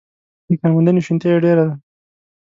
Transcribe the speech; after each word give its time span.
د 0.47 0.49
کارموندنې 0.61 1.01
شونتیا 1.05 1.31
یې 1.33 1.39
ډېره 1.45 1.63
ده. 1.67 1.75